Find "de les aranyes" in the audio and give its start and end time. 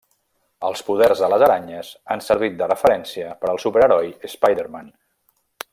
1.23-1.91